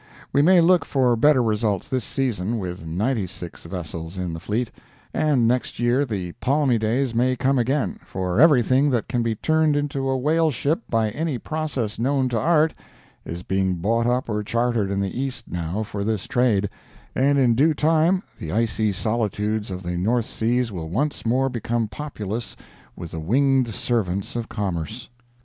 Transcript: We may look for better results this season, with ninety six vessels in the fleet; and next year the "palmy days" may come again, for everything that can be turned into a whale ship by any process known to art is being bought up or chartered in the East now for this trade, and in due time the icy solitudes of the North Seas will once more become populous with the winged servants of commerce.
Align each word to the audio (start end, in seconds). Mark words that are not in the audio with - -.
We 0.33 0.41
may 0.41 0.61
look 0.61 0.83
for 0.83 1.15
better 1.15 1.43
results 1.43 1.87
this 1.87 2.03
season, 2.03 2.57
with 2.57 2.83
ninety 2.83 3.27
six 3.27 3.61
vessels 3.65 4.17
in 4.17 4.33
the 4.33 4.39
fleet; 4.39 4.71
and 5.13 5.47
next 5.47 5.77
year 5.77 6.05
the 6.07 6.31
"palmy 6.41 6.79
days" 6.79 7.13
may 7.13 7.35
come 7.35 7.59
again, 7.59 7.99
for 8.03 8.39
everything 8.39 8.89
that 8.89 9.07
can 9.07 9.21
be 9.21 9.35
turned 9.35 9.75
into 9.75 10.09
a 10.09 10.17
whale 10.17 10.49
ship 10.49 10.81
by 10.89 11.11
any 11.11 11.37
process 11.37 11.99
known 11.99 12.29
to 12.29 12.39
art 12.39 12.73
is 13.25 13.43
being 13.43 13.75
bought 13.75 14.07
up 14.07 14.27
or 14.27 14.41
chartered 14.41 14.89
in 14.89 14.99
the 15.01 15.21
East 15.21 15.47
now 15.51 15.83
for 15.83 16.03
this 16.03 16.25
trade, 16.25 16.67
and 17.15 17.37
in 17.37 17.53
due 17.53 17.75
time 17.75 18.23
the 18.39 18.51
icy 18.51 18.91
solitudes 18.91 19.69
of 19.69 19.83
the 19.83 19.97
North 19.99 20.25
Seas 20.25 20.71
will 20.71 20.89
once 20.89 21.27
more 21.27 21.47
become 21.47 21.87
populous 21.87 22.55
with 22.95 23.11
the 23.11 23.19
winged 23.19 23.71
servants 23.75 24.35
of 24.35 24.49
commerce. 24.49 25.09